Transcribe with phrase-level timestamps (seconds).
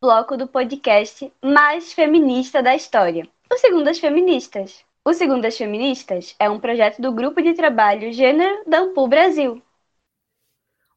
[0.00, 4.82] bloco do podcast mais feminista da história, o Segundas Feministas.
[5.04, 9.62] O Segundas Feministas é um projeto do Grupo de Trabalho Gênero da Ampul Brasil.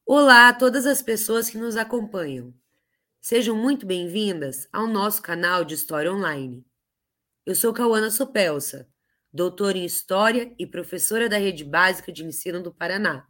[0.05, 2.53] Olá a todas as pessoas que nos acompanham.
[3.19, 6.65] Sejam muito bem-vindas ao nosso canal de História Online.
[7.45, 8.87] Eu sou Cauana Sopelsa,
[9.33, 13.27] doutora em História e professora da Rede Básica de Ensino do Paraná.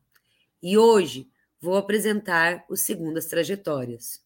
[0.61, 4.22] E hoje vou apresentar o Segundas Trajetórias.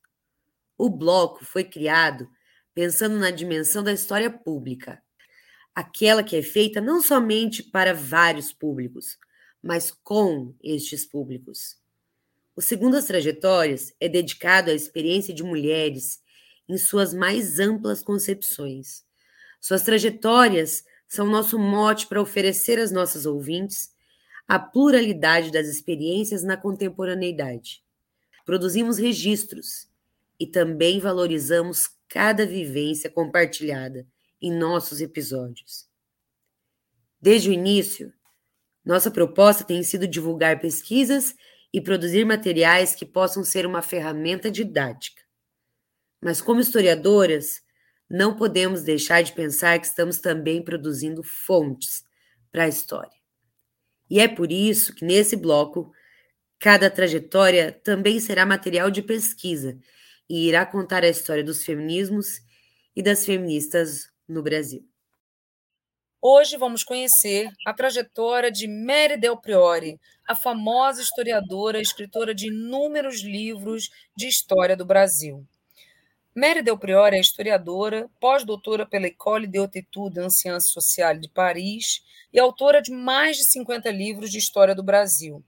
[0.77, 2.29] O bloco foi criado
[2.73, 5.01] pensando na dimensão da história pública,
[5.73, 9.17] aquela que é feita não somente para vários públicos,
[9.63, 11.77] mas com estes públicos.
[12.55, 16.21] O Segundas Trajetórias é dedicado à experiência de mulheres
[16.69, 19.03] em suas mais amplas concepções.
[19.59, 23.91] Suas trajetórias são nosso mote para oferecer às nossas ouvintes
[24.47, 27.83] a pluralidade das experiências na contemporaneidade.
[28.45, 29.87] Produzimos registros
[30.39, 34.07] e também valorizamos cada vivência compartilhada
[34.41, 35.87] em nossos episódios.
[37.19, 38.13] Desde o início,
[38.85, 41.35] nossa proposta tem sido divulgar pesquisas
[41.73, 45.21] e produzir materiais que possam ser uma ferramenta didática.
[46.21, 47.61] Mas, como historiadoras,
[48.09, 52.03] não podemos deixar de pensar que estamos também produzindo fontes
[52.51, 53.17] para a história.
[54.09, 55.91] E é por isso que nesse bloco,
[56.57, 59.77] cada trajetória também será material de pesquisa
[60.29, 62.41] e irá contar a história dos feminismos
[62.95, 64.85] e das feministas no Brasil.
[66.19, 72.47] Hoje vamos conhecer a trajetória de Mary Del Priori, a famosa historiadora e escritora de
[72.47, 75.45] inúmeros livros de história do Brasil.
[76.35, 81.29] Mary Del Priori é historiadora, pós-doutora pela École de Haute Études en Sciences Sociales de
[81.29, 85.43] Paris e autora de mais de 50 livros de história do Brasil.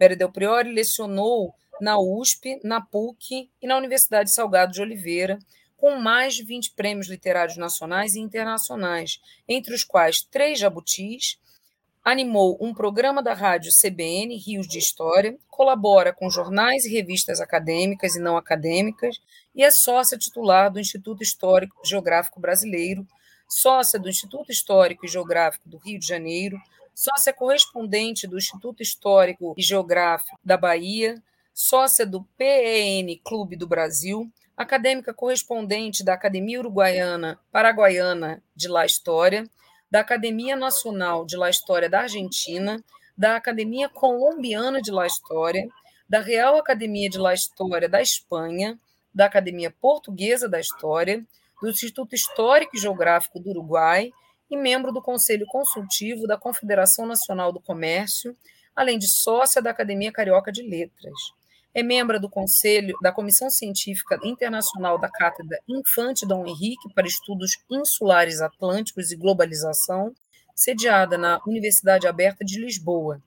[0.00, 5.38] Mary Del Priori lecionou na USP, na PUC e na Universidade Salgado de Oliveira,
[5.76, 11.38] com mais de 20 prêmios literários nacionais e internacionais, entre os quais três jabutis,
[12.04, 18.14] animou um programa da rádio CBN Rios de História, colabora com jornais e revistas acadêmicas
[18.14, 19.18] e não acadêmicas
[19.54, 23.06] e é sócia titular do Instituto Histórico Geográfico Brasileiro,
[23.48, 26.58] sócia do Instituto Histórico e Geográfico do Rio de Janeiro,
[26.94, 31.22] sócia correspondente do Instituto Histórico e Geográfico da Bahia,
[31.54, 39.48] sócia do PEN Clube do Brasil, acadêmica correspondente da Academia Uruguaiana Paraguaiana de La História,
[39.88, 42.82] da Academia Nacional de La História da Argentina,
[43.16, 45.68] da Academia Colombiana de La História,
[46.08, 48.76] da Real Academia de La História da Espanha,
[49.14, 51.24] da Academia Portuguesa da História,
[51.62, 54.12] do Instituto Histórico e Geográfico do Uruguai
[54.50, 58.36] e membro do Conselho Consultivo da Confederação Nacional do Comércio,
[58.74, 61.14] além de sócia da Academia Carioca de Letras.
[61.76, 67.58] É membro do Conselho da Comissão Científica Internacional da Cátedra Infante Dom Henrique para Estudos
[67.68, 70.14] Insulares Atlânticos e Globalização,
[70.54, 73.20] sediada na Universidade Aberta de Lisboa.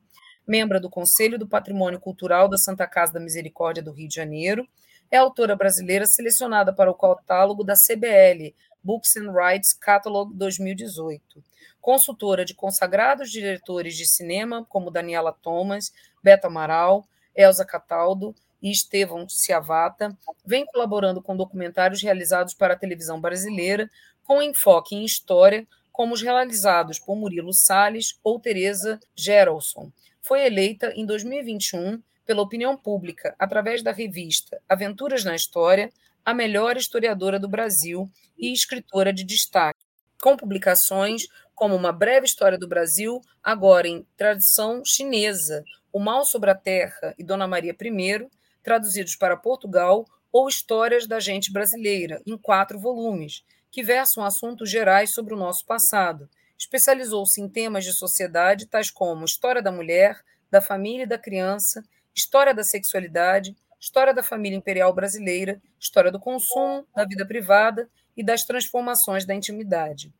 [0.47, 4.65] Membro do Conselho do Patrimônio Cultural da Santa Casa da Misericórdia do Rio de Janeiro.
[5.11, 11.43] É autora brasileira selecionada para o catálogo da CBL, Books and Rights Catalog 2018.
[11.81, 15.91] Consultora de consagrados diretores de cinema, como Daniela Thomas,
[16.23, 17.05] Beto Amaral,
[17.37, 23.89] Elza Cataldo e Estevão Ciavata, vem colaborando com documentários realizados para a televisão brasileira,
[24.23, 29.91] com enfoque em história, como os realizados por Murilo Salles ou Teresa Gerolson.
[30.21, 35.89] Foi eleita em 2021 pela opinião pública, através da revista Aventuras na História,
[36.25, 39.79] a melhor historiadora do Brasil e escritora de destaque,
[40.21, 45.63] com publicações como Uma Breve História do Brasil, agora em tradição chinesa,
[45.97, 48.29] o Mal sobre a Terra e Dona Maria I,
[48.61, 55.11] traduzidos para Portugal, ou Histórias da Gente Brasileira, em quatro volumes, que versam assuntos gerais
[55.11, 56.29] sobre o nosso passado.
[56.55, 60.21] Especializou-se em temas de sociedade tais como história da mulher,
[60.51, 61.83] da família e da criança,
[62.13, 68.23] história da sexualidade, história da família imperial brasileira, história do consumo, da vida privada e
[68.23, 70.13] das transformações da intimidade.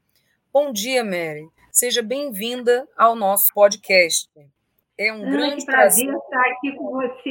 [0.52, 1.48] Bom dia, Mary.
[1.72, 4.28] Seja bem-vinda ao nosso podcast.
[4.98, 7.30] É um ah, grande prazer, prazer estar aqui com você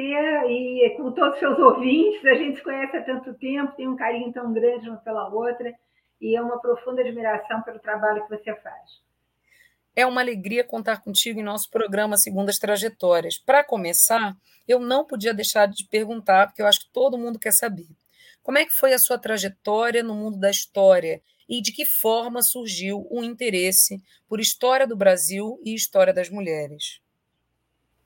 [0.48, 2.24] e com todos os seus ouvintes.
[2.24, 5.74] A gente se conhece há tanto tempo, tem um carinho tão grande uma pela outra.
[6.20, 9.04] e é uma profunda admiração pelo trabalho que você faz.
[9.96, 13.38] É uma alegria contar contigo em nosso programa Segundas Trajetórias.
[13.38, 14.36] Para começar,
[14.69, 17.88] eu não podia deixar de perguntar, porque eu acho que todo mundo quer saber.
[18.42, 22.42] Como é que foi a sua trajetória no mundo da história e de que forma
[22.42, 27.00] surgiu o interesse por história do Brasil e história das mulheres?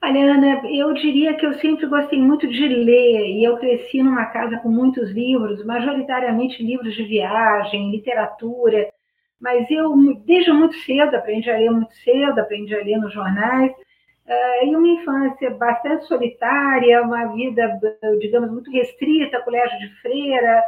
[0.03, 4.27] Olha, Ana, eu diria que eu sempre gostei muito de ler e eu cresci numa
[4.27, 8.91] casa com muitos livros, majoritariamente livros de viagem, literatura,
[9.39, 9.95] mas eu,
[10.25, 14.75] desde muito cedo, aprendi a ler muito cedo, aprendi a ler nos jornais, uh, e
[14.75, 17.79] uma infância bastante solitária, uma vida,
[18.21, 20.63] digamos, muito restrita, colégio de freira,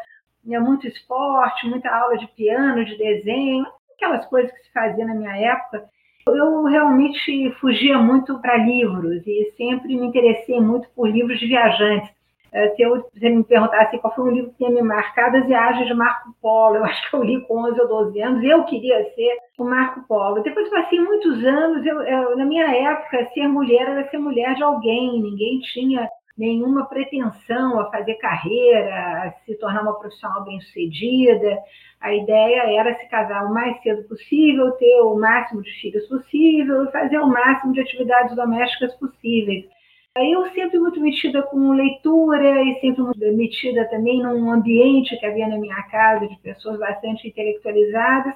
[0.44, 5.37] muito esporte, muita aula de piano, de desenho, aquelas coisas que se fazia na minha
[5.37, 5.88] época.
[6.26, 12.10] Eu realmente fugia muito para livros e sempre me interessei muito por livros de viajantes.
[12.52, 15.86] É, se eu, me perguntasse qual foi um livro que tinha me marcado, as viagens
[15.86, 19.02] de Marco Polo, eu acho que eu li com 11 ou 12 anos, eu queria
[19.14, 20.42] ser o Marco Polo.
[20.42, 24.62] Depois passei muitos anos, eu, eu, na minha época, ser mulher era ser mulher de
[24.62, 26.06] alguém, ninguém tinha
[26.37, 31.58] nenhuma pretensão a fazer carreira, a se tornar uma profissional bem-sucedida.
[32.00, 36.90] A ideia era se casar o mais cedo possível, ter o máximo de filhos possível
[36.90, 39.67] fazer o máximo de atividades domésticas possíveis.
[40.14, 45.49] Eu sempre muito metida com leitura e sempre muito metida também num ambiente que havia
[45.49, 48.34] na minha casa de pessoas bastante intelectualizadas.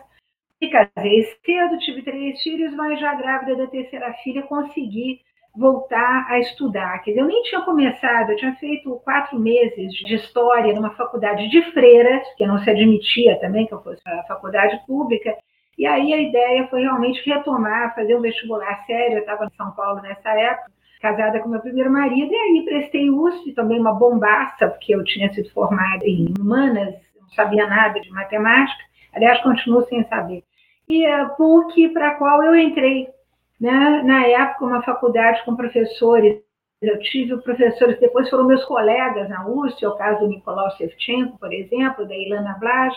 [0.60, 5.20] Me casei cedo, tive três filhos, mas já grávida da terceira filha consegui
[5.56, 6.98] voltar a estudar.
[7.02, 11.48] Quer dizer, eu nem tinha começado, eu tinha feito quatro meses de história numa faculdade
[11.48, 15.34] de freiras, que não se admitia também que eu fosse a faculdade pública,
[15.78, 19.16] e aí a ideia foi realmente retomar, fazer um vestibular sério.
[19.16, 20.70] Eu estava em São Paulo nessa época,
[21.00, 25.32] casada com meu primeiro marido, e aí prestei USP, também uma bombaça, porque eu tinha
[25.32, 28.82] sido formada em humanas, não sabia nada de matemática,
[29.14, 30.42] aliás, continuo sem saber.
[30.88, 33.08] E a PUC, para a qual eu entrei,
[33.60, 34.02] né?
[34.02, 36.40] na época, uma faculdade com professores,
[36.80, 41.38] eu tive professores, depois foram meus colegas na USP, é o caso do Nicolau Shevchenko,
[41.38, 42.94] por exemplo, da Ilana Blas,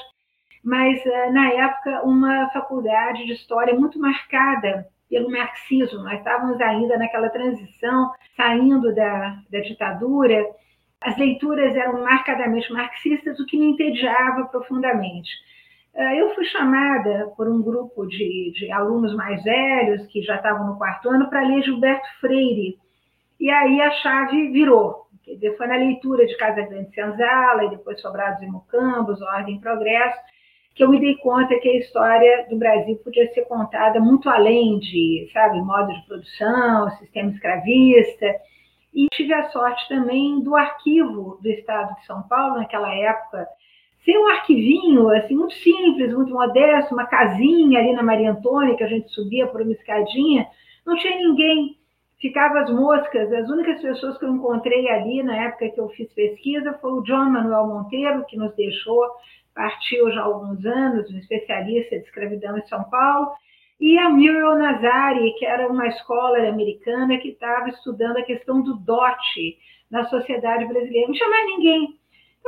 [0.64, 6.04] mas eh, na época uma faculdade de história muito marcada pelo marxismo.
[6.04, 10.46] Nós estávamos ainda naquela transição, saindo da, da ditadura.
[11.02, 15.32] As leituras eram marcadamente marxistas, o que me entediava profundamente.
[15.96, 20.68] Ah, eu fui chamada por um grupo de, de alunos mais velhos, que já estavam
[20.68, 22.78] no quarto ano, para ler Gilberto Freire.
[23.40, 25.08] E aí a chave virou.
[25.24, 29.56] Quer dizer, foi na leitura de Casa Grande Senzala, e depois Sobrados e Mucambos, Ordem
[29.56, 30.20] e Progresso,
[30.76, 34.80] que eu me dei conta que a história do Brasil podia ser contada muito além
[34.80, 38.26] de, sabe, modo de produção, sistema escravista.
[38.94, 43.48] E tive a sorte também do arquivo do Estado de São Paulo, naquela época,
[44.04, 48.84] ser um arquivinho assim, muito simples, muito modesto, uma casinha ali na Maria Antônia, que
[48.84, 50.48] a gente subia por uma escadinha,
[50.86, 51.78] não tinha ninguém.
[52.20, 56.12] Ficava as moscas, as únicas pessoas que eu encontrei ali na época que eu fiz
[56.14, 59.02] pesquisa foi o John Manuel Monteiro, que nos deixou
[59.60, 63.32] partiu já há alguns anos, um especialista de escravidão em São Paulo,
[63.80, 68.76] e a Muriel Nazari, que era uma escola americana que estava estudando a questão do
[68.76, 69.58] dote
[69.92, 71.08] na sociedade brasileira.
[71.08, 71.99] Não tinha mais ninguém.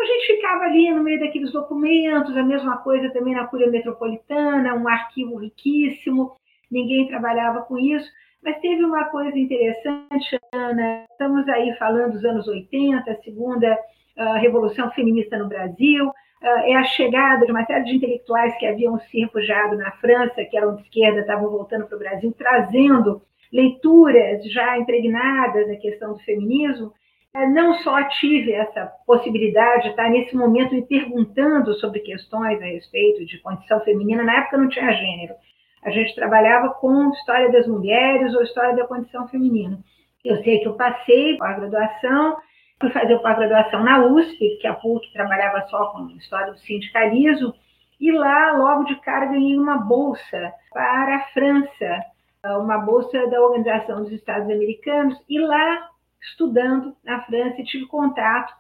[0.02, 3.70] Então a gente ficava ali no meio daqueles documentos, a mesma coisa também na Cúria
[3.70, 6.32] Metropolitana, um arquivo riquíssimo,
[6.72, 8.10] ninguém trabalhava com isso.
[8.44, 13.78] Mas teve uma coisa interessante, Ana, estamos aí falando dos anos 80, a segunda
[14.18, 18.66] uh, revolução feminista no Brasil, ah, é a chegada de uma série de intelectuais que
[18.66, 23.22] haviam se refugiado na França, que eram de esquerda, estavam voltando para o Brasil, trazendo
[23.54, 26.92] leituras já impregnadas da questão do feminismo.
[27.34, 32.66] Ah, não só tive essa possibilidade de estar nesse momento me perguntando sobre questões a
[32.66, 35.34] respeito de condição feminina, na época não tinha gênero.
[35.84, 39.80] A gente trabalhava com história das mulheres ou história da condição feminina.
[40.24, 42.38] Eu sei que eu passei a graduação
[42.82, 47.54] fui fazer pós-graduação na USP, que a PUC trabalhava só com história do sindicalismo,
[48.00, 52.04] e lá, logo de cara, ganhei uma bolsa para a França,
[52.44, 55.91] uma bolsa da Organização dos Estados Americanos, e lá,
[56.22, 58.54] estudando na França, tive contato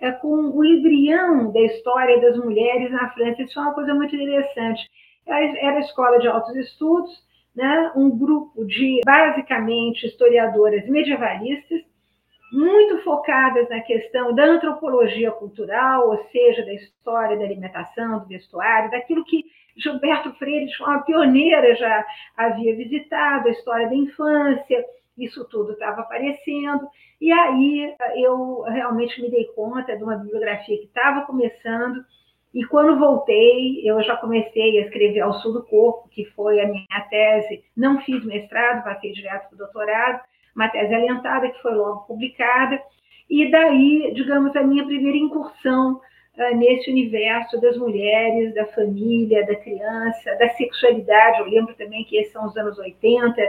[0.00, 3.42] é, com o embrião da história das mulheres na França.
[3.42, 4.88] Isso é uma coisa muito interessante.
[5.26, 11.82] Era a escola de altos estudos, né, um grupo de, basicamente, historiadoras medievalistas,
[12.52, 18.90] muito focadas na questão da antropologia cultural, ou seja, da história da alimentação, do vestuário,
[18.90, 19.44] daquilo que
[19.76, 22.04] Gilberto Freire, forma pioneira, já
[22.36, 24.84] havia visitado, a história da infância,
[25.18, 26.88] isso tudo estava aparecendo.
[27.20, 32.04] E aí eu realmente me dei conta de uma bibliografia que estava começando
[32.54, 36.66] E quando voltei, eu já comecei a escrever Ao Sul do Corpo, que foi a
[36.66, 37.62] minha tese.
[37.76, 40.22] Não fiz mestrado, passei direto para o doutorado,
[40.56, 42.80] uma tese alentada que foi logo publicada.
[43.28, 46.00] E daí, digamos, a minha primeira incursão
[46.38, 51.40] uh, nesse universo das mulheres, da família, da criança, da sexualidade.
[51.40, 53.42] Eu lembro também que esses são os anos 80,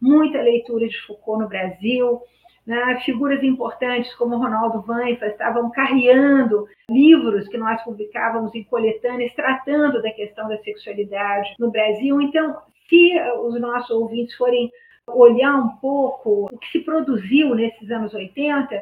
[0.00, 2.20] muita leitura de Foucault no Brasil.
[2.66, 3.00] Né?
[3.04, 10.10] Figuras importantes como Ronaldo Vanfa estavam carreando livros que nós publicávamos em coletâneas tratando da
[10.10, 12.20] questão da sexualidade no Brasil.
[12.20, 12.56] Então,
[12.88, 13.12] se
[13.44, 14.70] os nossos ouvintes forem
[15.08, 18.74] olhar um pouco o que se produziu nesses anos 80,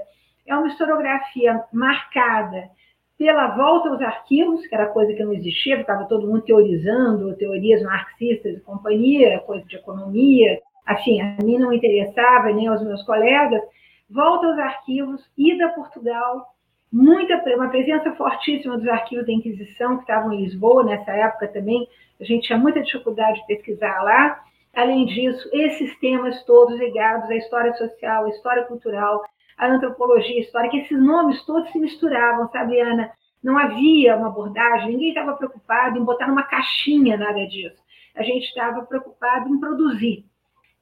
[0.46, 2.70] é uma historiografia marcada
[3.18, 7.82] pela volta aos arquivos, que era coisa que não existia, ficava todo mundo teorizando, teorias
[7.82, 13.62] marxistas e companhia, coisa de economia, assim, a mim não interessava, nem aos meus colegas,
[14.10, 16.46] volta aos arquivos, ida a Portugal,
[16.92, 21.88] muita, uma presença fortíssima dos arquivos da Inquisição, que estavam em Lisboa nessa época também,
[22.20, 24.40] a gente tinha muita dificuldade de pesquisar lá.
[24.74, 29.22] Além disso, esses temas todos ligados à história social, à história cultural,
[29.56, 33.10] à antropologia histórica, esses nomes todos se misturavam, sabe, Ana?
[33.42, 37.82] Não havia uma abordagem, ninguém estava preocupado em botar numa caixinha nada disso.
[38.16, 40.24] A gente estava preocupado em produzir.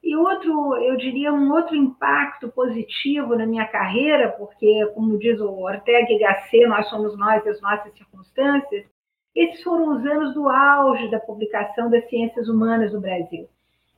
[0.03, 5.49] E outro, eu diria, um outro impacto positivo na minha carreira, porque, como diz o
[5.49, 8.85] Ortega y Gasset, nós somos nós e as nossas circunstâncias,
[9.33, 13.47] esses foram os anos do auge da publicação das ciências humanas no Brasil.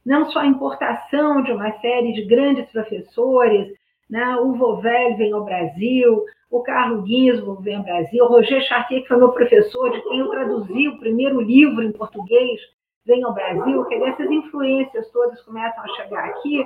[0.06, 3.74] Não só a importação de uma série de grandes professores,
[4.08, 4.36] né?
[4.38, 9.08] o Vovel vem ao Brasil, o Carlos Ginsburg vem ao Brasil, o Roger Chartier, que
[9.08, 12.62] foi meu professor, de quem eu traduzi o primeiro livro em português,
[13.06, 16.66] vem ao Brasil, que essas influências todas começam a chegar aqui,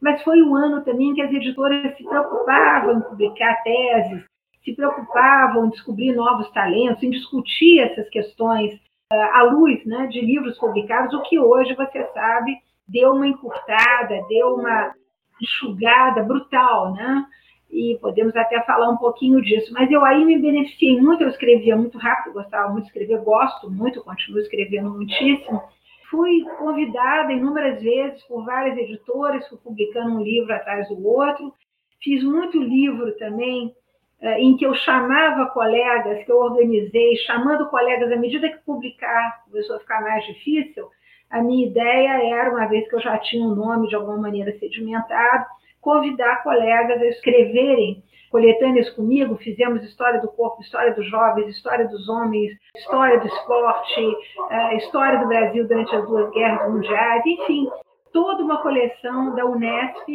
[0.00, 4.24] mas foi um ano também que as editoras se preocupavam em publicar teses,
[4.64, 8.74] se preocupavam em descobrir novos talentos, em discutir essas questões
[9.12, 12.56] uh, à luz né, de livros publicados, o que hoje, você sabe,
[12.86, 14.94] deu uma encurtada, deu uma
[15.40, 17.26] enxugada brutal, né?
[17.72, 19.72] E podemos até falar um pouquinho disso.
[19.72, 23.70] Mas eu aí me beneficiei muito, eu escrevia muito rápido, gostava muito de escrever, gosto
[23.70, 25.62] muito, continuo escrevendo muitíssimo.
[26.10, 31.54] Fui convidada inúmeras vezes por várias editoras, fui publicando um livro atrás do outro.
[32.02, 33.72] Fiz muito livro também
[34.20, 39.44] eh, em que eu chamava colegas, que eu organizei, chamando colegas à medida que publicar
[39.44, 40.88] começou a ficar mais difícil,
[41.30, 44.52] a minha ideia era, uma vez que eu já tinha um nome de alguma maneira
[44.58, 45.46] sedimentado,
[45.80, 52.08] convidar colegas a escreverem coletâneas comigo, fizemos história do corpo, história dos jovens, história dos
[52.08, 54.16] homens, história do esporte,
[54.50, 57.68] eh, história do Brasil durante as duas guerras mundiais, enfim,
[58.12, 60.08] toda uma coleção da Unesp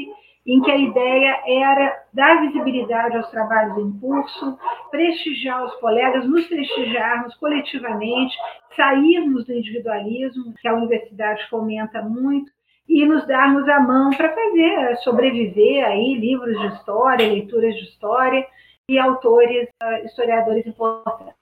[0.47, 4.57] em que a ideia era dar visibilidade aos trabalhos em curso,
[4.91, 8.37] prestigiar os colegas, nos prestigiarmos coletivamente,
[8.75, 12.51] sairmos do individualismo, que a universidade fomenta muito,
[12.87, 18.47] e nos darmos a mão para fazer sobreviver aí livros de história, leituras de história
[18.89, 21.33] e autores, ah, historiadores importantes.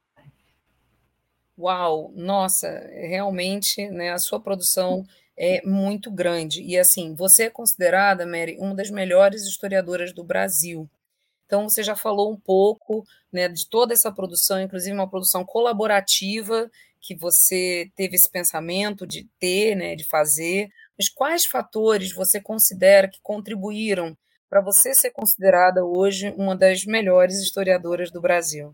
[1.57, 5.05] Uau, nossa, realmente, né, a sua produção
[5.37, 6.61] é muito grande.
[6.63, 10.89] E assim, você é considerada, Mary, uma das melhores historiadoras do Brasil.
[11.45, 16.69] Então, você já falou um pouco né, de toda essa produção, inclusive uma produção colaborativa
[16.99, 20.69] que você teve esse pensamento de ter, né, de fazer.
[21.03, 24.15] Mas quais fatores você considera que contribuíram
[24.49, 28.73] para você ser considerada hoje uma das melhores historiadoras do Brasil?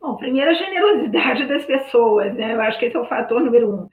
[0.00, 2.54] Bom, primeiro a generosidade das pessoas, né?
[2.54, 3.88] Eu acho que esse é o fator número um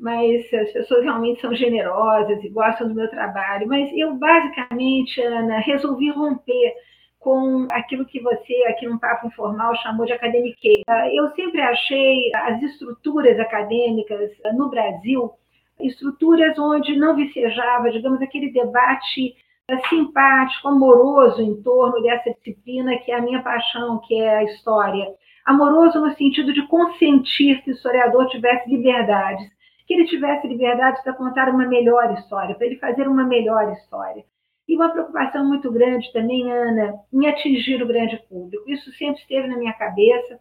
[0.00, 3.66] mas as pessoas realmente são generosas e gostam do meu trabalho.
[3.66, 6.72] Mas eu, basicamente, Ana, resolvi romper
[7.18, 10.82] com aquilo que você, aqui num papo informal, chamou de academiquez.
[11.12, 15.32] Eu sempre achei as estruturas acadêmicas no Brasil
[15.80, 19.36] estruturas onde não vicejava, digamos, aquele debate
[19.88, 25.06] simpático, amoroso em torno dessa disciplina que é a minha paixão, que é a história.
[25.44, 29.46] Amoroso no sentido de consentir que o historiador tivesse liberdades
[29.88, 34.22] que ele tivesse liberdade para contar uma melhor história, para ele fazer uma melhor história.
[34.68, 38.70] E uma preocupação muito grande também, Ana, em atingir o grande público.
[38.70, 40.38] Isso sempre esteve na minha cabeça.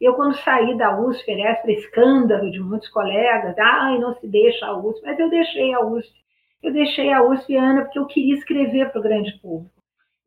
[0.00, 4.66] Eu, quando saí da USP, aliás, para escândalo de muitos colegas, ai, não se deixa
[4.66, 6.14] a USP, mas eu deixei a USP.
[6.62, 9.74] Eu deixei a USP, Ana, porque eu queria escrever para o grande público.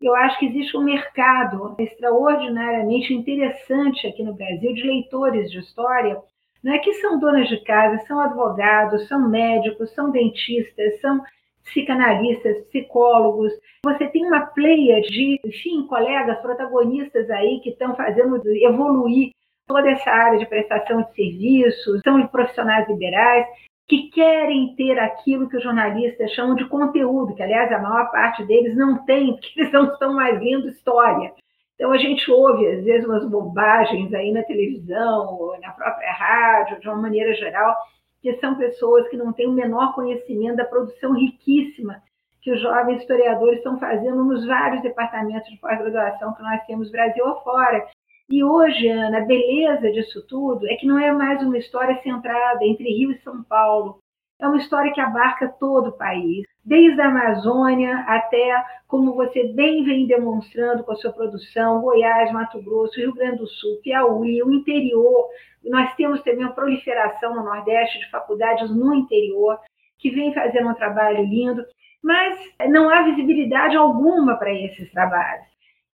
[0.02, 6.22] Eu acho que existe um mercado extraordinariamente interessante aqui no Brasil de leitores de história
[6.64, 11.22] né, que são donas de casa, são advogados, são médicos, são dentistas, são
[11.64, 13.52] psicanalistas, psicólogos.
[13.84, 19.32] Você tem uma pleia de, enfim, colegas, protagonistas aí que estão fazendo evoluir
[19.72, 23.48] toda essa área de prestação de serviços, são profissionais liberais
[23.88, 28.44] que querem ter aquilo que os jornalistas chamam de conteúdo, que aliás a maior parte
[28.46, 31.34] deles não tem, porque eles não estão mais lendo história.
[31.76, 36.80] Então a gente ouve às vezes umas bobagens aí na televisão, ou na própria rádio,
[36.80, 37.76] de uma maneira geral,
[38.22, 42.02] que são pessoas que não têm o menor conhecimento da produção riquíssima
[42.42, 47.26] que os jovens historiadores estão fazendo nos vários departamentos de pós-graduação que nós temos Brasil
[47.28, 47.88] afora.
[48.32, 52.64] E hoje, Ana, a beleza disso tudo é que não é mais uma história centrada
[52.64, 54.00] entre Rio e São Paulo.
[54.40, 59.84] É uma história que abarca todo o país, desde a Amazônia até, como você bem
[59.84, 64.52] vem demonstrando com a sua produção, Goiás, Mato Grosso, Rio Grande do Sul, Piauí, o
[64.54, 65.28] interior.
[65.66, 69.60] Nós temos também uma proliferação no Nordeste de faculdades no interior,
[70.00, 71.64] que vem fazendo um trabalho lindo
[72.04, 72.36] mas
[72.68, 75.51] não há visibilidade alguma para esses trabalhos.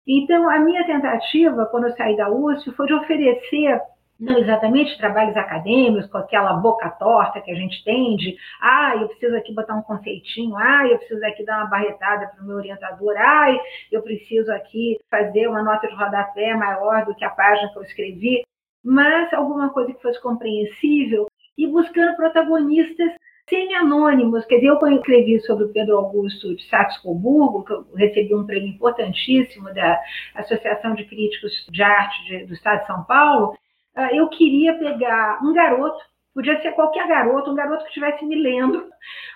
[0.06, 3.80] Então, a minha tentativa, quando eu saí da USP, foi de oferecer
[4.18, 9.08] não exatamente trabalhos acadêmicos, com aquela boca torta que a gente tem de, ah, eu
[9.08, 12.56] preciso aqui botar um conceitinho, ah, eu preciso aqui dar uma barretada para o meu
[12.56, 13.54] orientador, ah,
[13.92, 17.82] eu preciso aqui fazer uma nota de rodapé maior do que a página que eu
[17.82, 18.42] escrevi,
[18.82, 21.26] mas alguma coisa que fosse compreensível
[21.58, 23.12] e buscando protagonistas
[23.48, 24.44] semi-anônimos.
[24.46, 28.68] Quer dizer, eu escrevi sobre o Pedro Augusto de Saxe-Coburgo, que eu recebi um prêmio
[28.68, 30.00] importantíssimo da
[30.34, 33.56] Associação de Críticos de Arte do Estado de São Paulo.
[33.94, 35.98] Ah, eu queria pegar um garoto,
[36.34, 38.84] podia ser qualquer garoto, um garoto que estivesse me lendo,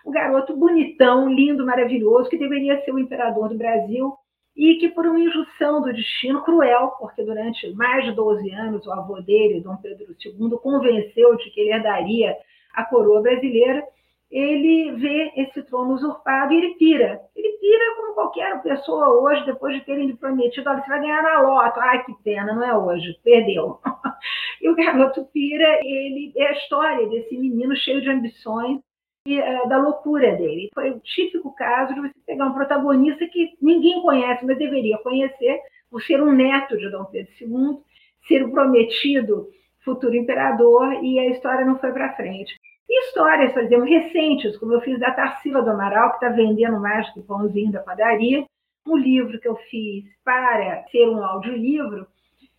[0.05, 4.13] um garoto bonitão, lindo, maravilhoso, que deveria ser o imperador do Brasil,
[4.57, 8.93] e que por uma injunção do destino cruel, porque durante mais de 12 anos o
[8.93, 12.37] avô dele, Dom Pedro II, convenceu de que ele herdaria
[12.75, 13.83] a coroa brasileira,
[14.31, 17.21] ele vê esse trono usurpado e ele pira.
[17.35, 21.23] Ele pira como qualquer pessoa hoje, depois de terem lhe prometido, olha, você vai ganhar
[21.23, 21.81] na loto.
[21.81, 23.81] Ai, que pena, não é hoje, perdeu.
[24.63, 28.81] e o garoto pira, ele é a história desse menino cheio de ambições
[29.27, 30.71] e uh, da loucura dele.
[30.73, 35.59] Foi o típico caso de você pegar um protagonista que ninguém conhece, mas deveria conhecer,
[35.91, 37.79] por ser um neto de Dom Pedro II,
[38.29, 39.49] ser o prometido
[39.85, 42.55] futuro imperador, e a história não foi para frente.
[42.91, 46.81] E histórias, por exemplo, recentes, como eu fiz da Tarsila do Amaral, que está vendendo
[46.81, 48.45] mais que pãozinho da padaria,
[48.85, 52.09] um livro que eu fiz para ser um audiolivro,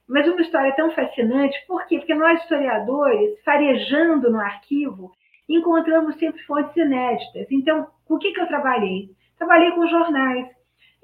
[0.08, 1.98] mas uma história tão fascinante, por quê?
[1.98, 5.12] Porque nós, historiadores, farejando no arquivo,
[5.50, 7.48] encontramos sempre fontes inéditas.
[7.52, 9.10] Então, o que, que eu trabalhei?
[9.38, 10.48] Trabalhei com jornais.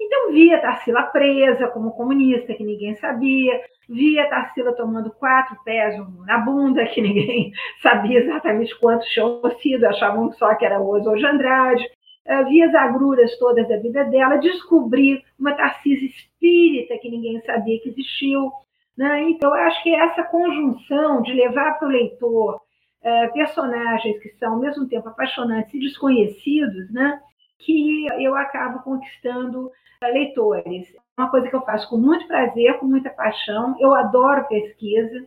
[0.00, 6.38] Então, via Tarsila presa como comunista, que ninguém sabia, via Tarsila tomando quatro pés na
[6.38, 11.84] bunda, que ninguém sabia exatamente quantos tinham sido, achavam só que era o de Andrade,
[12.24, 17.80] eh, via as agruras todas da vida dela, descobri uma Tarcísia espírita que ninguém sabia
[17.80, 18.52] que existiu.
[18.96, 19.30] Né?
[19.30, 24.54] Então, eu acho que essa conjunção de levar para o leitor uh, personagens que são,
[24.54, 27.20] ao mesmo tempo, apaixonantes e desconhecidos, né?
[27.58, 27.72] que
[28.18, 33.10] eu acabo conquistando uh, leitores uma coisa que eu faço com muito prazer, com muita
[33.10, 33.76] paixão.
[33.80, 35.26] Eu adoro pesquisa.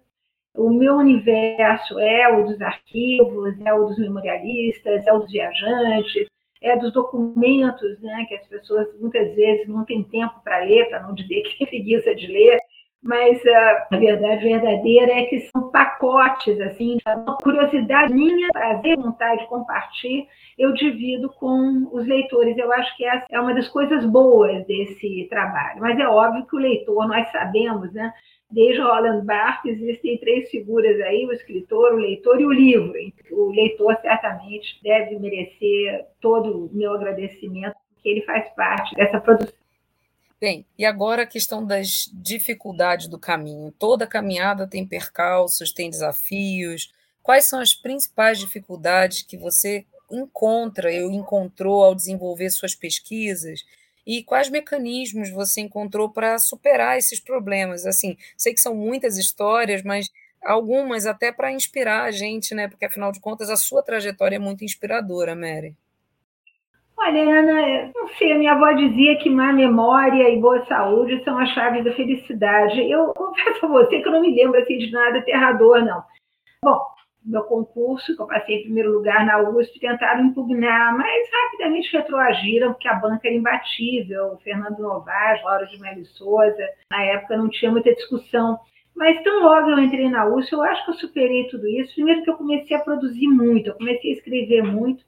[0.55, 6.27] O meu universo é o dos arquivos, é o dos memorialistas, é o dos viajantes,
[6.61, 11.03] é dos documentos, né, que as pessoas muitas vezes não têm tempo para ler, para
[11.03, 12.60] não dizer que tem preguiça de ler
[13.01, 19.47] mas a verdade verdadeira é que são pacotes, assim, uma curiosidade minha, prazer, vontade de
[19.47, 22.55] compartilhar, eu divido com os leitores.
[22.57, 25.79] Eu acho que essa é uma das coisas boas desse trabalho.
[25.79, 28.13] Mas é óbvio que o leitor, nós sabemos, né?
[28.51, 32.93] Desde Roland Barthes, existem três figuras aí: o escritor, o leitor e o livro.
[33.31, 39.60] O leitor certamente deve merecer todo o meu agradecimento, porque ele faz parte dessa produção
[40.41, 43.71] Bem, e agora a questão das dificuldades do caminho.
[43.77, 46.91] Toda caminhada tem percalços, tem desafios.
[47.21, 53.63] Quais são as principais dificuldades que você encontra, eu encontrou ao desenvolver suas pesquisas?
[54.05, 57.85] E quais mecanismos você encontrou para superar esses problemas?
[57.85, 60.09] Assim, sei que são muitas histórias, mas
[60.43, 62.67] algumas até para inspirar a gente, né?
[62.67, 65.75] Porque afinal de contas a sua trajetória é muito inspiradora, Mary.
[67.03, 71.35] Olha, Ana, não sei, a minha avó dizia que má memória e boa saúde são
[71.39, 72.79] as chaves da felicidade.
[72.91, 76.03] Eu confesso a você que eu não me lembro assim, de nada aterrador, não.
[76.63, 76.79] Bom,
[77.25, 82.73] meu concurso, que eu passei em primeiro lugar na USP, tentaram impugnar, mas rapidamente retroagiram,
[82.73, 84.33] porque a banca era imbatível.
[84.33, 88.59] O Fernando Novaes, Laura de Melo Souza, na época não tinha muita discussão.
[88.95, 91.95] Mas tão logo eu entrei na USP, eu acho que eu superei tudo isso.
[91.95, 95.03] Primeiro que eu comecei a produzir muito, eu comecei a escrever muito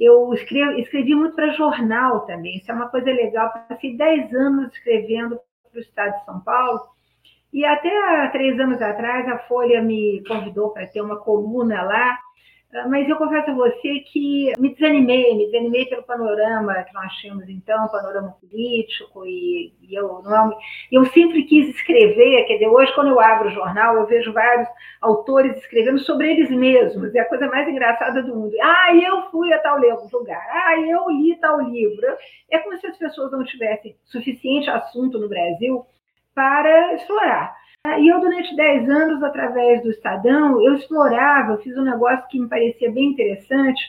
[0.00, 3.52] eu escrevi, muito para jornal também, isso é uma coisa legal.
[3.68, 5.38] Passei 10 anos escrevendo
[5.70, 6.80] para o Estado de São Paulo.
[7.52, 12.18] E até há três anos atrás, a Folha me convidou para ter uma coluna lá
[12.88, 17.48] mas eu confesso a você que me desanimei, me desanimei pelo panorama que nós tínhamos
[17.48, 20.56] então, panorama político, e, e eu, não,
[20.90, 24.68] eu sempre quis escrever, quer dizer, hoje quando eu abro o jornal, eu vejo vários
[25.00, 28.54] autores escrevendo sobre eles mesmos, é a coisa mais engraçada do mundo.
[28.62, 29.78] Ah, eu fui a tal
[30.12, 32.06] lugar, ah, eu li tal livro.
[32.50, 35.84] É como se as pessoas não tivessem suficiente assunto no Brasil
[36.34, 37.59] para explorar.
[37.86, 42.38] E eu, durante 10 anos, através do Estadão, eu explorava, eu fiz um negócio que
[42.38, 43.82] me parecia bem interessante,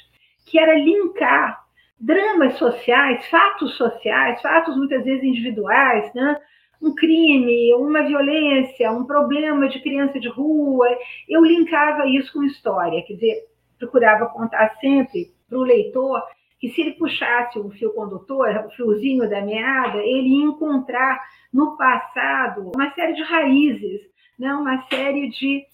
[0.46, 1.62] que era linkar
[2.00, 6.40] dramas sociais, fatos sociais, fatos muitas vezes individuais, né?
[6.82, 10.88] um crime, uma violência, um problema de criança de rua,
[11.30, 13.46] eu linkava isso com história, quer dizer,
[13.78, 16.24] procurava contar sempre para o leitor
[16.62, 21.20] que se ele puxasse o fio condutor, o fiozinho da meada, ele ia encontrar
[21.52, 24.02] no passado uma série de raízes,
[24.38, 24.54] né?
[24.54, 25.66] uma série de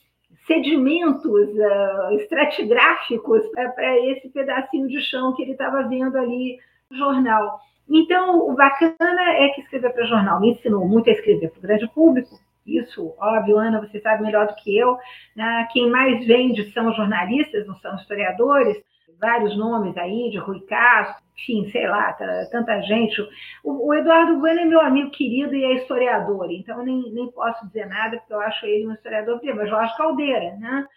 [0.47, 6.58] sedimentos uh, estratigráficos uh, para esse pedacinho de chão que ele estava vendo ali
[6.89, 7.60] no jornal.
[7.89, 11.63] Então, o bacana é que escrever para jornal me ensinou muito a escrever para o
[11.63, 12.39] grande público.
[12.65, 14.97] Isso, óbvio, Ana, você sabe melhor do que eu.
[15.36, 15.67] Né?
[15.71, 18.87] Quem mais vende são jornalistas, não são historiadores
[19.19, 22.13] vários nomes aí, de Rui Castro, enfim, sei lá,
[22.51, 23.21] tanta gente.
[23.63, 27.65] O, o Eduardo Bueno é meu amigo querido e é historiador, então nem, nem posso
[27.67, 30.88] dizer nada, porque eu acho ele um historiador, mas Jorge Caldeira, né?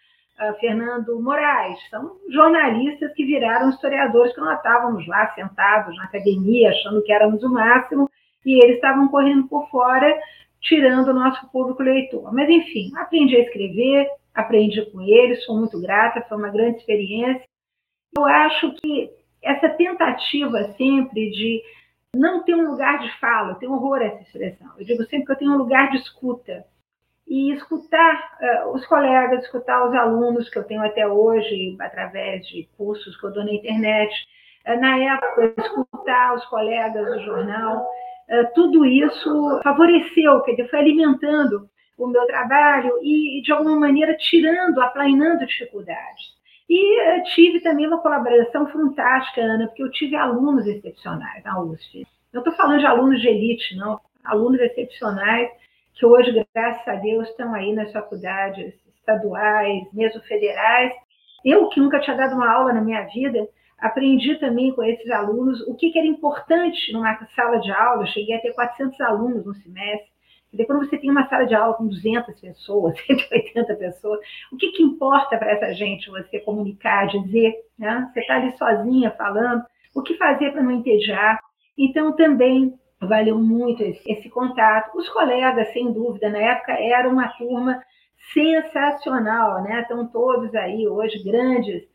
[0.41, 6.71] Uh, Fernando Moraes, são jornalistas que viraram historiadores que nós estávamos lá sentados na academia,
[6.71, 8.09] achando que éramos o máximo,
[8.47, 10.19] e eles estavam correndo por fora,
[10.63, 12.33] tirando o nosso público leitor.
[12.33, 17.50] Mas, enfim, aprendi a escrever, aprendi com eles, sou muito grata, foi uma grande experiência.
[18.17, 19.11] Eu acho que
[19.43, 21.63] essa tentativa sempre de
[22.15, 24.69] não ter um lugar de fala, eu tenho horror a essa expressão.
[24.79, 26.65] Eu digo sempre que eu tenho um lugar de escuta.
[27.27, 32.69] E escutar uh, os colegas, escutar os alunos que eu tenho até hoje, através de
[32.77, 34.13] cursos que eu dou na internet,
[34.67, 40.81] uh, na época, escutar os colegas do jornal, uh, tudo isso favoreceu, quer dizer, foi
[40.81, 46.40] alimentando o meu trabalho e, de alguma maneira, tirando, aplainando dificuldades.
[46.73, 52.07] E tive também uma colaboração fantástica, Ana, porque eu tive alunos excepcionais na USP.
[52.33, 54.01] Não estou falando de alunos de elite, não.
[54.23, 55.51] Alunos excepcionais
[55.95, 60.93] que hoje, graças a Deus, estão aí nas faculdades estaduais, mesmo federais.
[61.45, 65.61] Eu, que nunca tinha dado uma aula na minha vida, aprendi também com esses alunos
[65.67, 68.05] o que, era importante numa sala de aula.
[68.05, 70.10] Eu cheguei a ter 400 alunos no semestre.
[70.51, 74.21] Porque quando você tem uma sala de aula com 200 pessoas, 180 pessoas,
[74.53, 77.55] o que, que importa para essa gente você comunicar, dizer?
[77.79, 78.11] Né?
[78.13, 79.63] Você está ali sozinha falando,
[79.95, 81.41] o que fazer para não entediar?
[81.79, 84.97] Então, também valeu muito esse, esse contato.
[84.97, 87.83] Os colegas, sem dúvida, na época era uma turma
[88.35, 89.81] sensacional, né?
[89.81, 91.89] Estão todos aí hoje grandes,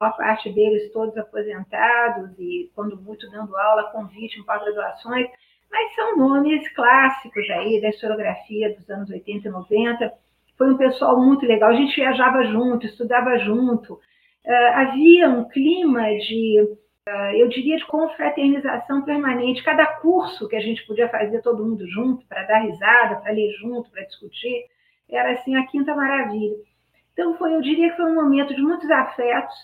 [0.00, 5.28] a parte deles todos aposentados e, quando muito, dando aula, convite em pós-graduações
[5.70, 10.12] mas são nomes clássicos aí da historiografia dos anos 80 e 90.
[10.58, 13.94] Foi um pessoal muito legal, a gente viajava junto, estudava junto.
[13.94, 16.60] Uh, havia um clima de,
[17.08, 19.62] uh, eu diria, de confraternização permanente.
[19.62, 23.52] Cada curso que a gente podia fazer todo mundo junto, para dar risada, para ler
[23.60, 24.66] junto, para discutir,
[25.08, 26.56] era assim a quinta maravilha.
[27.12, 29.54] Então, foi, eu diria que foi um momento de muitos afetos,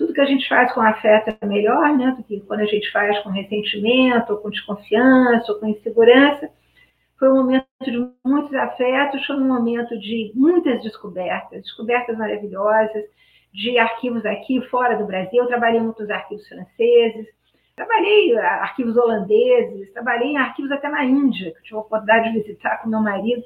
[0.00, 2.90] tudo que a gente faz com afeto é melhor, né, do que quando a gente
[2.90, 6.48] faz com ressentimento, ou com desconfiança, ou com insegurança.
[7.18, 13.04] Foi um momento de muitos afetos, foi um momento de muitas descobertas, descobertas maravilhosas,
[13.52, 15.42] de arquivos aqui fora do Brasil.
[15.42, 17.26] Eu trabalhei muito nos arquivos franceses,
[17.76, 22.32] trabalhei ah, arquivos holandeses, trabalhei em arquivos até na Índia, que eu tive a oportunidade
[22.32, 23.42] de visitar com meu marido.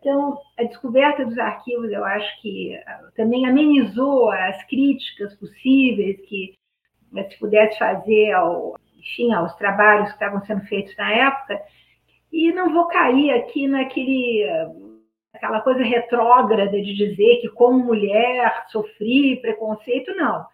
[0.00, 6.54] Então, a descoberta dos arquivos, eu acho que ah, também amenizou as críticas possíveis que
[7.12, 11.60] né, se pudesse fazer ao, enfim, aos trabalhos que estavam sendo feitos na época.
[12.32, 14.46] E não vou cair aqui naquele
[15.32, 20.44] aquela coisa retrógrada de dizer que como mulher sofri preconceito, não.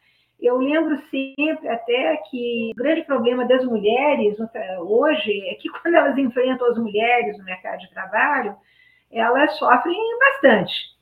[0.41, 4.37] Eu lembro sempre até que o grande problema das mulheres
[4.81, 8.55] hoje é que quando elas enfrentam as mulheres no mercado de trabalho,
[9.15, 10.95] elas sofrem bastante.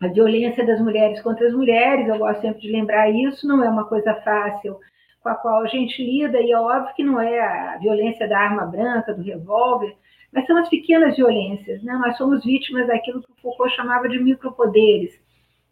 [0.00, 3.68] A violência das mulheres contra as mulheres, eu gosto sempre de lembrar isso, não é
[3.68, 4.78] uma coisa fácil
[5.20, 8.38] com a qual a gente lida, e é óbvio que não é a violência da
[8.38, 9.96] arma branca, do revólver,
[10.32, 11.94] mas são as pequenas violências, né?
[11.94, 15.18] Nós somos vítimas daquilo que o Foucault chamava de micropoderes.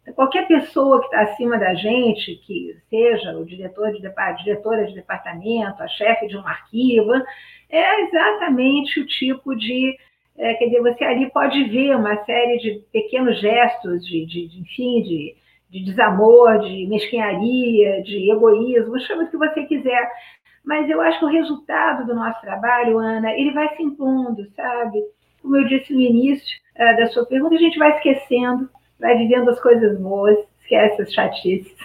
[0.01, 3.99] Então, qualquer pessoa que está acima da gente, que seja o diretor de
[4.43, 7.13] diretora de departamento, a chefe de um arquivo,
[7.69, 9.97] é exatamente o tipo de
[10.37, 14.59] É, quer dizer, você ali pode ver uma série de pequenos gestos de, de, de
[14.59, 15.35] enfim, de,
[15.69, 20.11] de desamor, de mesquinharia, de egoísmo, chama o que você quiser.
[20.63, 25.01] Mas eu acho que o resultado do nosso trabalho, Ana, ele vai se impondo, sabe?
[25.41, 28.69] Como eu disse no início uh, da sua pergunta, a gente vai esquecendo,
[28.99, 31.77] vai vivendo as coisas boas, esquece as chatices.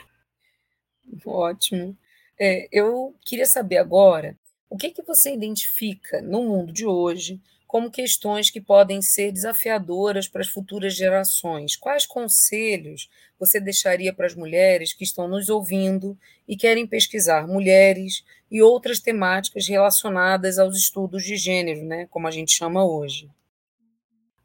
[1.24, 1.96] Ótimo.
[2.38, 4.36] É, eu queria saber agora
[4.68, 7.40] o que, que você identifica no mundo de hoje
[7.72, 11.74] como questões que podem ser desafiadoras para as futuras gerações.
[11.74, 13.08] Quais conselhos
[13.40, 16.14] você deixaria para as mulheres que estão nos ouvindo
[16.46, 22.30] e querem pesquisar mulheres e outras temáticas relacionadas aos estudos de gênero, né, como a
[22.30, 23.30] gente chama hoje?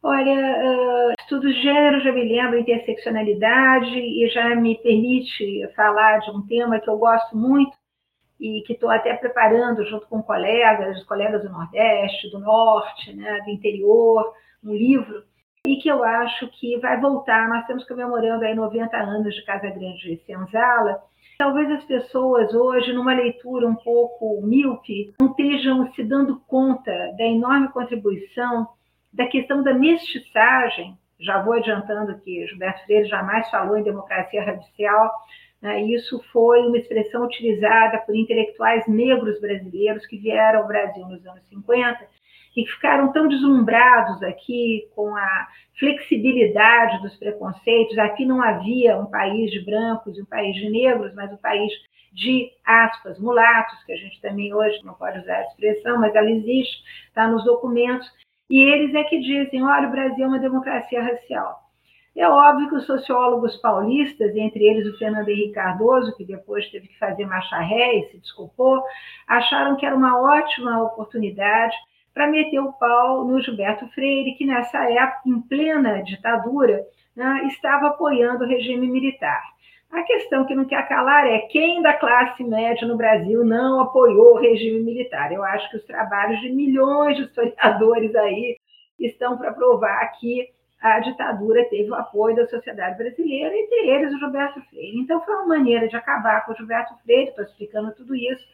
[0.01, 6.31] Olha, uh, estudos de gênero já me lembra interseccionalidade e já me permite falar de
[6.31, 7.75] um tema que eu gosto muito,
[8.39, 13.51] e que estou até preparando junto com colegas, colegas do Nordeste, do Norte, né, do
[13.51, 15.23] interior, um livro,
[15.65, 17.49] e que eu acho que vai voltar.
[17.49, 21.01] Nós estamos comemorando aí 90 anos de Casa Grande de Senzala.
[21.37, 27.25] Talvez as pessoas hoje, numa leitura um pouco míope, não estejam se dando conta da
[27.25, 28.67] enorme contribuição
[29.13, 30.97] da questão da mestiçagem.
[31.19, 35.11] Já vou adiantando que Gilberto Freire jamais falou em democracia racial, né?
[35.61, 41.43] Isso foi uma expressão utilizada por intelectuais negros brasileiros que vieram ao Brasil nos anos
[41.49, 42.07] 50
[42.55, 45.47] e que ficaram tão deslumbrados aqui com a
[45.79, 47.97] flexibilidade dos preconceitos.
[47.97, 51.71] Aqui não havia um país de brancos e um país de negros, mas um país
[52.13, 56.29] de, aspas, mulatos, que a gente também hoje não pode usar a expressão, mas ela
[56.29, 58.07] existe, está nos documentos.
[58.49, 61.66] E eles é que dizem: olha, o Brasil é uma democracia racial.
[62.17, 66.87] É óbvio que os sociólogos paulistas, entre eles o Fernando Henrique Cardoso, que depois teve
[66.87, 68.81] que fazer marcha ré e se desculpou,
[69.27, 71.75] acharam que era uma ótima oportunidade
[72.15, 76.83] para meter o pau no Gilberto Freire, que nessa época, em plena ditadura,
[77.15, 79.43] né, estava apoiando o regime militar.
[79.91, 84.33] A questão que não quer calar é quem da classe média no Brasil não apoiou
[84.33, 85.31] o regime militar.
[85.31, 88.57] Eu acho que os trabalhos de milhões de historiadores aí
[88.99, 94.19] estão para provar que a ditadura teve o apoio da sociedade brasileira, entre eles o
[94.19, 94.99] Gilberto Freire.
[94.99, 98.45] Então, foi uma maneira de acabar com o Gilberto Freire, explicando tudo isso,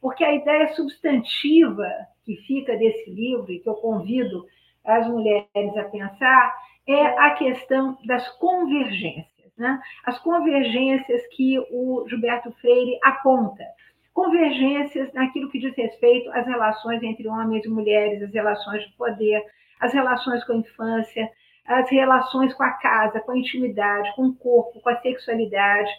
[0.00, 1.88] porque a ideia substantiva
[2.24, 4.46] que fica desse livro e que eu convido
[4.84, 6.54] as mulheres a pensar
[6.86, 9.80] é a questão das convergências, né?
[10.04, 13.64] as convergências que o Gilberto Freire aponta.
[14.12, 19.42] Convergências naquilo que diz respeito às relações entre homens e mulheres, as relações de poder,
[19.80, 21.30] as relações com a infância,
[21.70, 25.90] as relações com a casa, com a intimidade, com o corpo, com a sexualidade,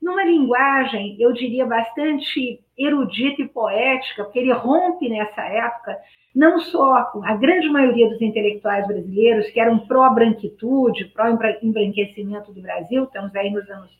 [0.00, 5.98] numa linguagem, eu diria, bastante erudita e poética, porque ele rompe nessa época
[6.32, 13.04] não só com a grande maioria dos intelectuais brasileiros, que eram pró-branquitude, pró-embranquecimento do Brasil,
[13.04, 13.90] estamos aí nos anos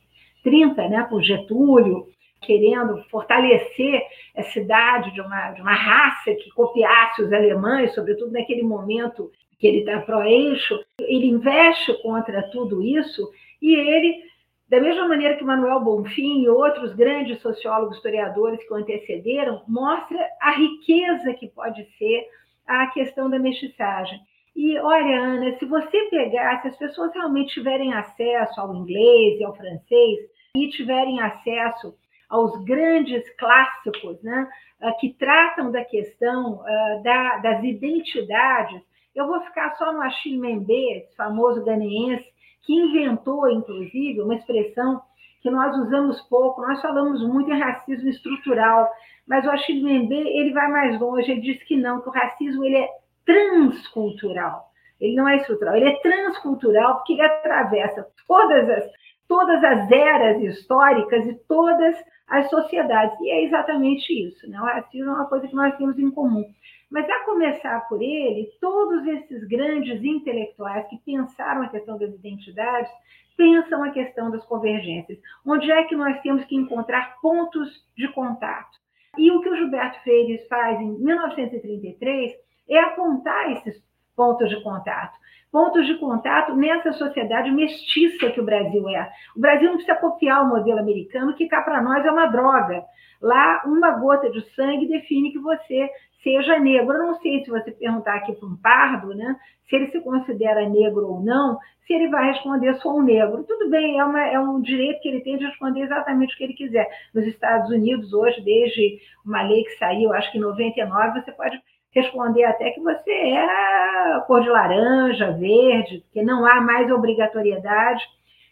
[0.45, 2.07] 30, né, por Getúlio,
[2.41, 4.01] querendo fortalecer
[4.37, 9.67] a cidade de uma, de uma raça que copiasse os alemães, sobretudo naquele momento que
[9.67, 14.23] ele está pró-eixo, ele investe contra tudo isso e ele,
[14.69, 20.19] da mesma maneira que Manuel Bonfim e outros grandes sociólogos, historiadores que o antecederam, mostra
[20.41, 22.27] a riqueza que pode ser
[22.67, 24.21] a questão da mestiçagem.
[24.55, 29.45] E olha, Ana, se você pegar, se as pessoas realmente tiverem acesso ao inglês e
[29.45, 30.19] ao francês
[30.57, 31.95] e tiverem acesso
[32.29, 34.49] aos grandes clássicos, né,
[34.81, 38.83] ah, que tratam da questão uh, da, das identidades,
[39.17, 42.27] eu vou ficar só no Achille Mbembe, famoso ganeense,
[42.63, 45.01] que inventou, inclusive, uma expressão
[45.41, 48.89] que nós usamos pouco, nós falamos muito em racismo estrutural,
[49.27, 52.65] mas o Achille Mbembe, ele vai mais longe, ele diz que não, que o racismo
[52.65, 52.89] ele é
[53.25, 54.67] transcultural.
[55.01, 58.85] Ele não é estrutural, ele é transcultural porque ele atravessa todas as,
[59.29, 61.97] todas as eras históricas e todas
[62.29, 63.19] as sociedades.
[63.21, 64.49] E é exatamente isso.
[64.49, 64.59] Né?
[64.61, 66.45] O racismo é uma coisa que nós temos em comum.
[66.91, 72.91] Mas, a começar por ele, todos esses grandes intelectuais que pensaram a questão das identidades
[73.37, 75.19] pensam a questão das convergências.
[75.45, 78.79] Onde é que nós temos que encontrar pontos de contato?
[79.19, 82.33] E o que o Gilberto Freire faz em 1933
[82.69, 83.83] é apontar esses
[84.15, 85.19] pontos de contato.
[85.51, 89.11] Pontos de contato nessa sociedade mestiça que o Brasil é.
[89.35, 92.85] O Brasil não precisa copiar o modelo americano, que cá para nós é uma droga.
[93.21, 95.89] Lá, uma gota de sangue define que você
[96.23, 96.93] seja negro.
[96.93, 99.37] Eu não sei se você perguntar aqui para um pardo, né,
[99.69, 103.45] se ele se considera negro ou não, se ele vai responder sou um negro.
[103.45, 106.45] Tudo bem, é, uma, é um direito que ele tem de responder exatamente o que
[106.45, 106.89] ele quiser.
[107.15, 111.61] Nos Estados Unidos, hoje, desde uma lei que saiu, acho que em 99, você pode
[112.01, 118.03] responder até que você é cor de laranja, verde, porque não há mais obrigatoriedade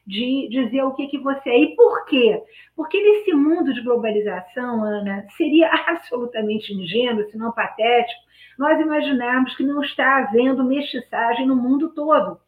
[0.07, 1.59] de dizer o que, que você é.
[1.59, 2.42] E por quê?
[2.76, 8.20] Porque nesse mundo de globalização, Ana, seria absolutamente ingênuo, se não patético,
[8.59, 12.38] nós imaginarmos que não está havendo mestiçagem no mundo todo.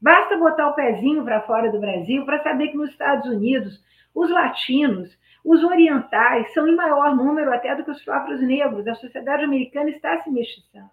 [0.00, 3.82] Basta botar o pezinho para fora do Brasil para saber que nos Estados Unidos
[4.14, 5.10] os latinos,
[5.44, 8.86] os orientais são em maior número até do que os próprios negros.
[8.86, 10.90] A sociedade americana está se mestiçando.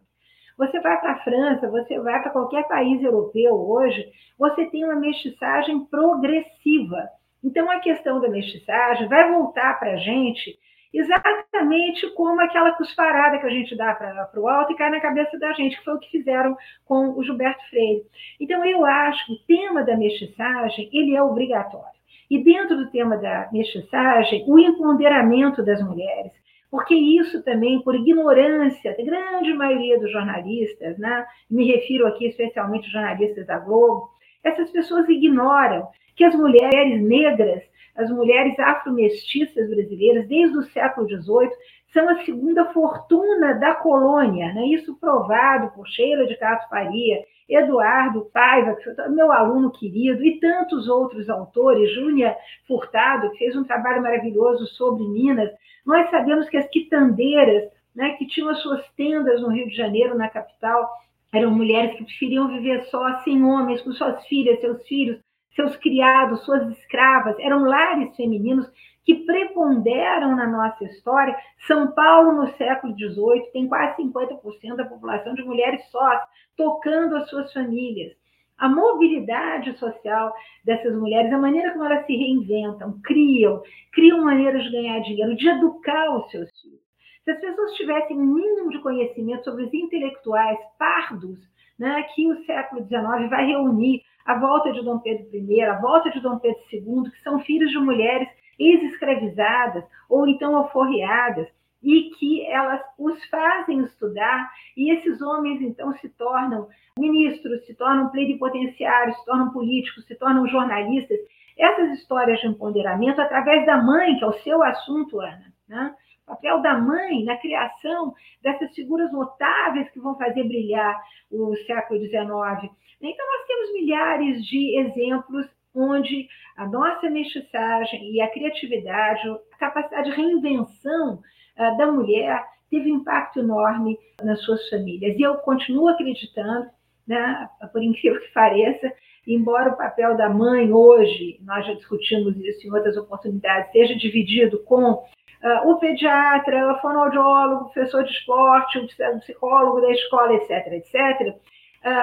[0.58, 4.96] Você vai para a França, você vai para qualquer país europeu hoje, você tem uma
[4.96, 7.10] mestiçagem progressiva.
[7.44, 10.58] Então, a questão da mestiçagem vai voltar para a gente
[10.94, 15.38] exatamente como aquela cusparada que a gente dá para o alto e cai na cabeça
[15.38, 16.56] da gente, que foi o que fizeram
[16.86, 18.06] com o Gilberto Freire.
[18.40, 21.95] Então, eu acho que o tema da mestiçagem ele é obrigatório.
[22.30, 26.32] E dentro do tema da mestiçagem, o empoderamento das mulheres,
[26.72, 31.26] porque isso também, por ignorância da grande maioria dos jornalistas, né?
[31.50, 34.10] me refiro aqui especialmente aos jornalistas da Globo,
[34.44, 37.64] essas pessoas ignoram que as mulheres negras
[37.96, 41.50] as mulheres afro-mestiças brasileiras, desde o século XVIII,
[41.94, 44.66] são a segunda fortuna da colônia, né?
[44.68, 50.40] isso provado por Sheila de Castro Faria, Eduardo Paiva, que foi meu aluno querido, e
[50.40, 52.36] tantos outros autores, Júnia
[52.68, 55.52] Furtado, que fez um trabalho maravilhoso sobre Minas.
[55.86, 60.18] Nós sabemos que as quitandeiras, né, que tinham as suas tendas no Rio de Janeiro,
[60.18, 60.90] na capital,
[61.32, 65.20] eram mulheres que preferiam viver só, sem homens, com suas filhas, seus filhos,
[65.56, 68.68] seus criados, suas escravas, eram lares femininos
[69.06, 71.38] que preponderam na nossa história.
[71.68, 76.20] São Paulo, no século XVIII, tem quase 50% da população de mulheres sós,
[76.58, 78.14] tocando as suas famílias.
[78.58, 83.62] A mobilidade social dessas mulheres, a maneira como elas se reinventam, criam,
[83.94, 86.80] criam maneiras de ganhar dinheiro, de educar os seus filhos.
[87.24, 91.40] Se as pessoas tivessem um mínimo de conhecimento sobre os intelectuais pardos,
[91.78, 96.10] né, que o século XIX vai reunir a volta de Dom Pedro I, a volta
[96.10, 101.48] de Dom Pedro II, que são filhos de mulheres ex-escravizadas ou então alforriadas,
[101.86, 108.10] e que elas os fazem estudar, e esses homens então se tornam ministros, se tornam
[108.10, 111.20] plenipotenciários, se tornam políticos, se tornam jornalistas.
[111.58, 115.96] Essas histórias de empoderamento, através da mãe, que é o seu assunto, Ana, né?
[116.24, 121.00] o papel da mãe na criação dessas figuras notáveis que vão fazer brilhar
[121.32, 122.74] o século XIX.
[123.00, 130.10] Então, nós temos milhares de exemplos onde a nossa mestiçagem e a criatividade, a capacidade
[130.10, 131.16] de reinvenção
[131.58, 135.18] uh, da mulher teve impacto enorme nas suas famílias.
[135.18, 136.68] E eu continuo acreditando,
[137.08, 138.92] né, por incrível que pareça,
[139.28, 144.64] embora o papel da mãe hoje, nós já discutimos isso em outras oportunidades, seja dividido
[144.64, 150.52] com uh, o pediatra, o fonoaudiólogo, o professor de esporte, o psicólogo da escola, etc.,
[150.74, 151.36] etc.,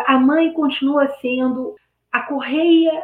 [0.07, 1.75] a mãe continua sendo
[2.13, 3.03] a correia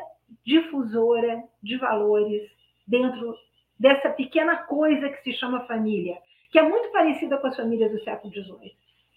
[0.48, 2.50] difusora de valores
[2.86, 3.36] dentro
[3.78, 6.16] dessa pequena coisa que se chama família,
[6.50, 8.72] que é muito parecida com as famílias do século XVIII,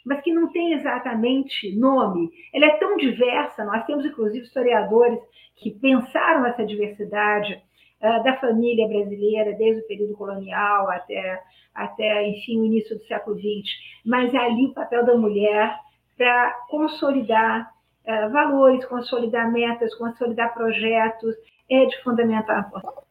[0.05, 2.29] mas que não tem exatamente nome.
[2.53, 5.19] Ela é tão diversa, nós temos inclusive historiadores
[5.55, 7.53] que pensaram essa diversidade
[8.01, 11.41] uh, da família brasileira desde o período colonial até,
[11.73, 13.71] até enfim, o início do século XX,
[14.05, 15.73] mas é ali o papel da mulher
[16.17, 17.71] para consolidar
[18.07, 21.35] uh, valores, consolidar metas, consolidar projetos,
[21.69, 23.03] é de fundamental importância.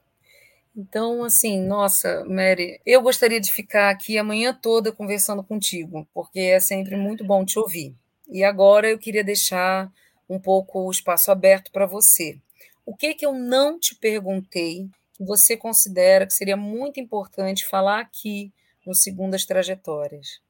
[0.76, 6.38] Então, assim, nossa, Mary, eu gostaria de ficar aqui a manhã toda conversando contigo, porque
[6.38, 7.94] é sempre muito bom te ouvir.
[8.28, 9.90] E agora eu queria deixar
[10.28, 12.38] um pouco o espaço aberto para você.
[12.86, 18.00] O que que eu não te perguntei que você considera que seria muito importante falar
[18.00, 18.52] aqui
[18.86, 20.40] no Segundas Trajetórias?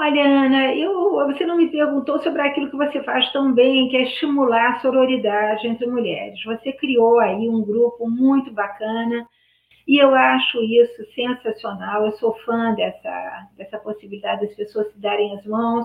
[0.00, 3.96] Olha, Ana, eu, você não me perguntou sobre aquilo que você faz tão bem, que
[3.96, 6.40] é estimular a sororidade entre mulheres.
[6.44, 9.26] Você criou aí um grupo muito bacana
[9.88, 12.06] e eu acho isso sensacional.
[12.06, 15.84] Eu sou fã dessa, dessa possibilidade das pessoas se darem as mãos.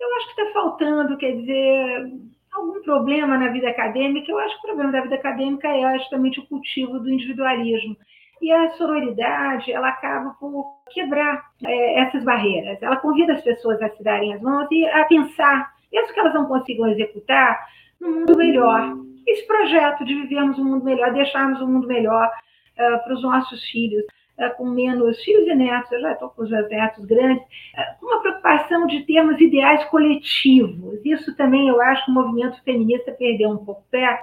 [0.00, 2.06] Eu acho que está faltando, quer dizer,
[2.52, 4.30] algum problema na vida acadêmica.
[4.30, 7.96] Eu acho que o problema da vida acadêmica é justamente o cultivo do individualismo.
[8.40, 12.82] E a sororidade, ela acaba por quebrar é, essas barreiras.
[12.82, 16.34] Ela convida as pessoas a se darem as mãos e a pensar, mesmo que elas
[16.34, 17.60] não consigam executar,
[18.00, 18.96] num mundo melhor.
[19.26, 23.62] Esse projeto de vivermos um mundo melhor, deixarmos um mundo melhor uh, para os nossos
[23.68, 24.04] filhos,
[24.38, 28.00] uh, com menos filhos e netos, eu já estou com os meus netos grandes, uh,
[28.00, 30.98] com uma preocupação de termos ideais coletivos.
[31.04, 34.18] Isso também eu acho que o movimento feminista perdeu um pouco pé,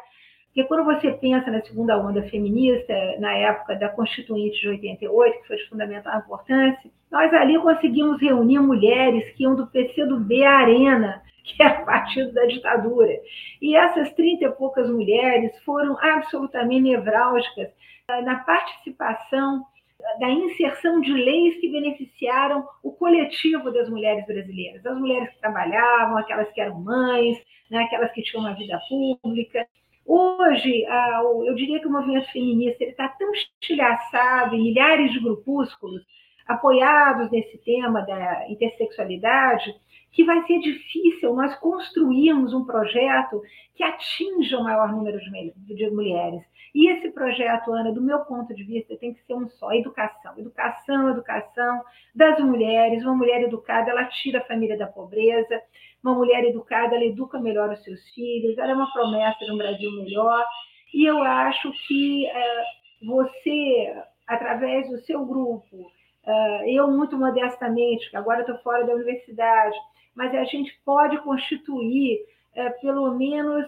[0.57, 5.47] Porque quando você pensa na segunda onda feminista, na época da Constituinte de 88, que
[5.47, 11.21] foi de fundamental importância, nós ali conseguimos reunir mulheres que iam do PCdoB à Arena,
[11.45, 13.13] que é o partido da ditadura.
[13.61, 17.69] E essas 30 e poucas mulheres foram absolutamente nevrálgicas
[18.23, 19.63] na participação
[20.19, 26.17] da inserção de leis que beneficiaram o coletivo das mulheres brasileiras, as mulheres que trabalhavam,
[26.17, 27.37] aquelas que eram mães,
[27.69, 29.67] né, aquelas que tinham uma vida pública.
[30.07, 30.85] Hoje,
[31.45, 36.01] eu diria que o movimento feminista está tão estilhaçado em milhares de grupúsculos
[36.47, 39.75] apoiados nesse tema da intersexualidade,
[40.17, 43.39] que vai ser difícil nós construirmos um projeto
[43.75, 46.41] que atinja o maior número de mulheres.
[46.73, 50.33] E esse projeto, Ana, do meu ponto de vista, tem que ser um só: educação.
[50.35, 51.83] Educação, educação
[52.15, 53.03] das mulheres.
[53.03, 55.61] Uma mulher educada, ela tira a família da pobreza.
[56.03, 58.57] Uma mulher educada, ela educa melhor os seus filhos.
[58.57, 60.43] Ela é uma promessa de um Brasil melhor.
[60.95, 62.63] E eu acho que é,
[63.05, 65.91] você, através do seu grupo,
[66.65, 69.77] eu muito modestamente, que agora estou fora da universidade,
[70.15, 72.19] mas a gente pode constituir,
[72.55, 73.65] é, pelo menos,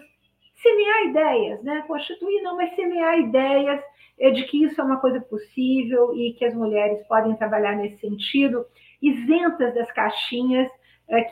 [0.54, 1.84] semear ideias, né?
[1.86, 3.80] Constituir não, mas semear ideias
[4.18, 7.98] é, de que isso é uma coisa possível e que as mulheres podem trabalhar nesse
[7.98, 8.66] sentido,
[9.00, 10.70] isentas das caixinhas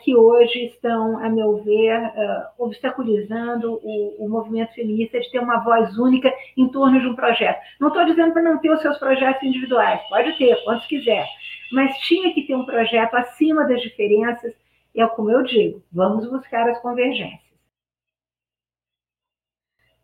[0.03, 5.63] que hoje estão, a meu ver, é, obstaculizando o, o, movimento feminista de ter uma
[5.63, 7.59] voz única em torno de um projeto.
[7.79, 11.25] Não estou dizendo para não ter os seus projetos individuais, pode ter, quantos quiser,
[11.71, 14.53] mas tinha que ter um projeto acima das diferenças,
[14.95, 17.39] é como eu digo, vamos buscar as convergências.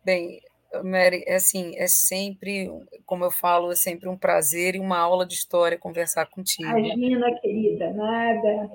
[0.02, 0.40] Bem,
[0.84, 2.70] Mary, é assim, é sempre,
[3.04, 6.68] como eu falo, é sempre um prazer e uma aula de história conversar contigo.
[6.68, 8.70] Imagina, querida, nada.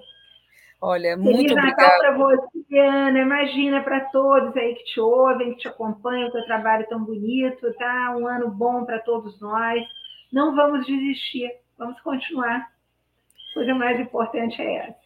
[0.81, 1.99] Olha, Feliz muito obrigada.
[1.99, 3.19] para você, Ana.
[3.19, 7.71] Imagina para todos aí que te ouvem, que te acompanham, o teu trabalho tão bonito,
[7.75, 8.15] tá?
[8.17, 9.79] Um ano bom para todos nós.
[10.33, 12.61] Não vamos desistir, vamos continuar.
[12.61, 15.01] A coisa mais importante é essa.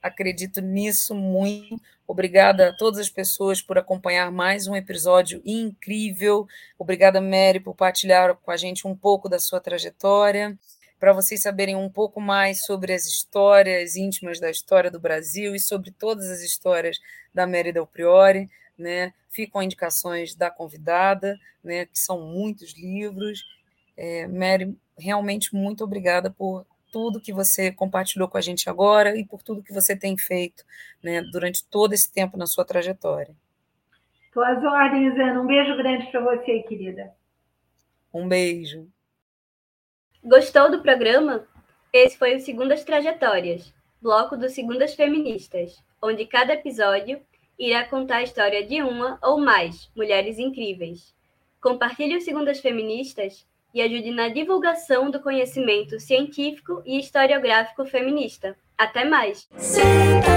[0.00, 1.80] Acredito nisso muito.
[2.06, 6.46] Obrigada a todas as pessoas por acompanhar mais um episódio incrível.
[6.78, 10.56] Obrigada, Mary, por partilhar com a gente um pouco da sua trajetória.
[11.00, 15.58] Para vocês saberem um pouco mais sobre as histórias íntimas da história do Brasil e
[15.58, 17.00] sobre todas as histórias
[17.32, 19.14] da Mary Del Priori, né?
[19.30, 21.86] Ficam indicações da convidada, né?
[21.86, 23.42] Que são muitos livros.
[23.96, 29.24] É, Mary, realmente muito obrigada por tudo que você compartilhou com a gente agora e
[29.24, 30.64] por tudo que você tem feito
[31.02, 33.34] né, durante todo esse tempo na sua trajetória.
[34.36, 35.40] Às ordens, Ana.
[35.40, 37.12] Um beijo grande para você, querida.
[38.12, 38.86] Um beijo.
[40.22, 41.46] Gostou do programa?
[41.90, 47.22] Esse foi o Segundas Trajetórias, bloco do Segundas Feministas, onde cada episódio
[47.58, 51.14] irá contar a história de uma ou mais mulheres incríveis.
[51.58, 58.54] Compartilhe o Segundas Feministas e ajude na divulgação do conhecimento científico e historiográfico feminista.
[58.76, 59.48] Até mais!
[59.56, 60.29] Senta